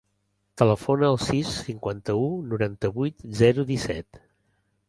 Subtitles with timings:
[0.61, 4.25] Telefona al sis, cinquanta-u, noranta-vuit, zero, disset.